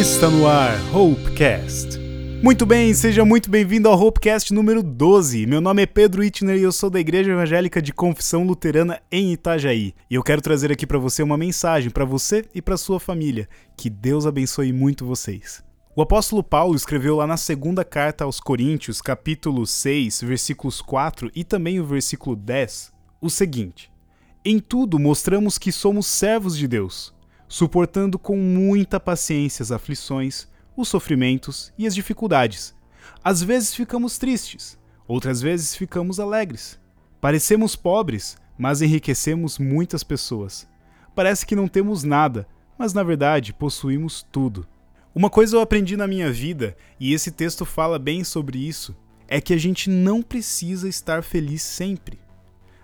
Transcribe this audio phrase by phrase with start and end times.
[0.00, 1.98] Está no ar, Hopecast.
[2.42, 5.44] Muito bem, seja muito bem-vindo ao Hopecast número 12.
[5.44, 9.30] Meu nome é Pedro Itner e eu sou da Igreja Evangélica de Confissão Luterana em
[9.34, 9.92] Itajaí.
[10.08, 13.46] E eu quero trazer aqui para você uma mensagem para você e para sua família.
[13.76, 15.62] Que Deus abençoe muito vocês.
[15.94, 21.44] O apóstolo Paulo escreveu lá na segunda carta aos Coríntios, capítulo 6, versículos 4 e
[21.44, 22.90] também o versículo 10,
[23.20, 23.92] o seguinte:
[24.42, 27.12] Em tudo mostramos que somos servos de Deus,
[27.50, 30.46] suportando com muita paciência as aflições,
[30.76, 32.72] os sofrimentos e as dificuldades.
[33.24, 36.78] Às vezes ficamos tristes, outras vezes ficamos alegres.
[37.20, 40.68] Parecemos pobres, mas enriquecemos muitas pessoas.
[41.12, 42.46] Parece que não temos nada,
[42.78, 44.64] mas na verdade possuímos tudo.
[45.12, 49.40] Uma coisa eu aprendi na minha vida, e esse texto fala bem sobre isso, é
[49.40, 52.20] que a gente não precisa estar feliz sempre.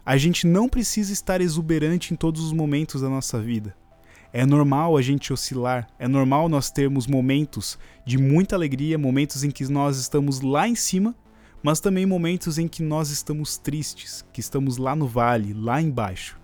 [0.04, 3.76] A gente não precisa estar exuberante em todos os momentos da nossa vida.
[4.32, 9.50] É normal a gente oscilar, é normal nós termos momentos de muita alegria, momentos em
[9.50, 11.14] que nós estamos lá em cima,
[11.62, 16.38] mas também momentos em que nós estamos tristes, que estamos lá no vale, lá embaixo.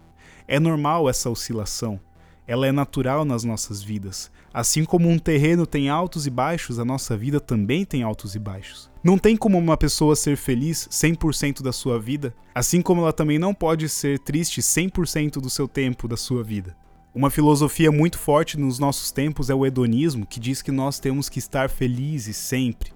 [0.49, 2.01] É normal essa oscilação,
[2.47, 4.31] ela é natural nas nossas vidas.
[4.53, 8.39] Assim como um terreno tem altos e baixos, a nossa vida também tem altos e
[8.39, 8.91] baixos.
[9.03, 13.39] Não tem como uma pessoa ser feliz 100% da sua vida, assim como ela também
[13.39, 16.77] não pode ser triste 100% do seu tempo da sua vida.
[17.15, 21.29] Uma filosofia muito forte nos nossos tempos é o hedonismo, que diz que nós temos
[21.29, 22.91] que estar felizes sempre,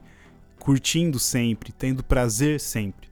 [0.58, 3.10] curtindo sempre, tendo prazer sempre.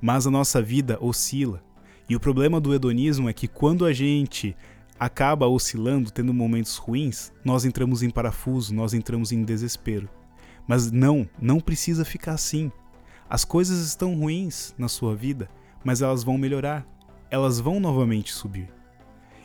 [0.00, 1.62] Mas a nossa vida oscila.
[2.08, 4.56] E o problema do hedonismo é que quando a gente
[4.98, 10.08] acaba oscilando, tendo momentos ruins, nós entramos em parafuso, nós entramos em desespero.
[10.66, 12.72] Mas não, não precisa ficar assim.
[13.28, 15.50] As coisas estão ruins na sua vida,
[15.84, 16.86] mas elas vão melhorar.
[17.30, 18.74] Elas vão novamente subir.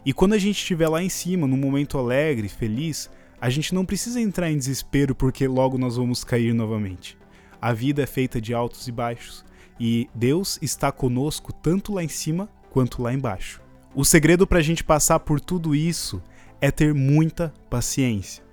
[0.06, 3.86] E quando a gente estiver lá em cima, num momento alegre, feliz, a gente não
[3.86, 7.18] precisa entrar em desespero porque logo nós vamos cair novamente.
[7.62, 9.46] A vida é feita de altos e baixos,
[9.80, 13.62] e Deus está conosco tanto lá em cima quanto lá embaixo.
[13.94, 16.22] O segredo para a gente passar por tudo isso
[16.60, 18.44] é ter muita paciência.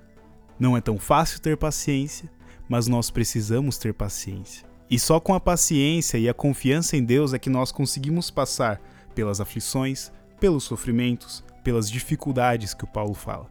[0.58, 2.30] Não é tão fácil ter paciência,
[2.68, 4.66] mas nós precisamos ter paciência.
[4.90, 8.80] E só com a paciência e a confiança em Deus é que nós conseguimos passar
[9.14, 13.50] pelas aflições, pelos sofrimentos, pelas dificuldades que o Paulo fala.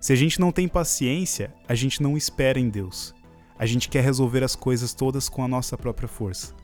[0.00, 3.14] Se a gente não tem paciência, a gente não espera em Deus.
[3.58, 6.54] A gente quer resolver as coisas todas com a nossa própria força.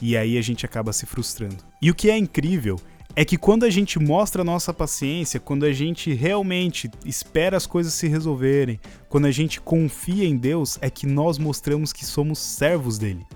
[0.00, 1.56] E aí a gente acaba se frustrando.
[1.82, 2.78] E o que é incrível
[3.16, 7.66] é que quando a gente mostra a nossa paciência, quando a gente realmente espera as
[7.66, 8.78] coisas se resolverem,
[9.08, 13.26] quando a gente confia em Deus, é que nós mostramos que somos servos dele.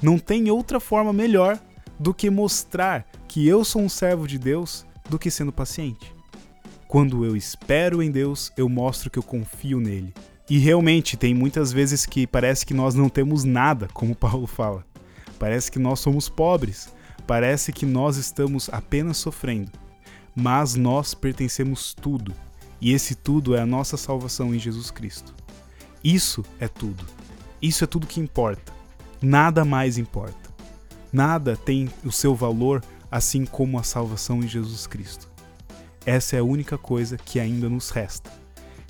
[0.00, 1.58] Não tem outra forma melhor
[1.98, 6.14] do que mostrar que eu sou um servo de Deus do que sendo paciente.
[6.88, 10.14] Quando eu espero em Deus, eu mostro que eu confio nele.
[10.48, 14.84] E realmente tem muitas vezes que parece que nós não temos nada, como Paulo fala.
[15.38, 16.88] Parece que nós somos pobres,
[17.26, 19.72] parece que nós estamos apenas sofrendo.
[20.34, 22.32] Mas nós pertencemos tudo,
[22.80, 25.34] e esse tudo é a nossa salvação em Jesus Cristo.
[26.04, 27.04] Isso é tudo.
[27.60, 28.72] Isso é tudo que importa.
[29.20, 30.54] Nada mais importa.
[31.12, 35.28] Nada tem o seu valor assim como a salvação em Jesus Cristo.
[36.04, 38.30] Essa é a única coisa que ainda nos resta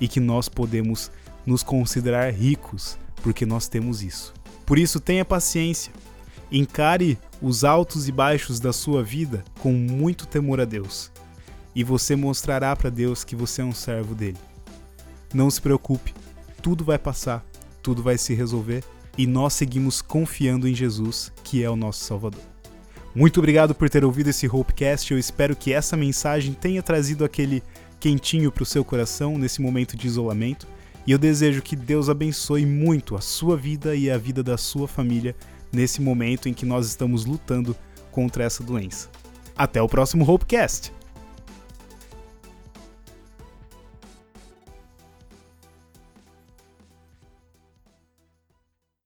[0.00, 1.10] e que nós podemos
[1.46, 4.34] nos considerar ricos porque nós temos isso.
[4.64, 5.92] Por isso, tenha paciência,
[6.50, 11.10] encare os altos e baixos da sua vida com muito temor a Deus
[11.76, 14.38] e você mostrará para Deus que você é um servo dele.
[15.34, 16.14] Não se preocupe,
[16.62, 17.44] tudo vai passar,
[17.82, 18.82] tudo vai se resolver
[19.18, 22.55] e nós seguimos confiando em Jesus, que é o nosso Salvador.
[23.16, 25.10] Muito obrigado por ter ouvido esse Hopecast.
[25.10, 27.62] Eu espero que essa mensagem tenha trazido aquele
[27.98, 30.68] quentinho para o seu coração nesse momento de isolamento.
[31.06, 34.86] E eu desejo que Deus abençoe muito a sua vida e a vida da sua
[34.86, 35.34] família
[35.72, 37.74] nesse momento em que nós estamos lutando
[38.12, 39.08] contra essa doença.
[39.56, 40.92] Até o próximo Hopecast!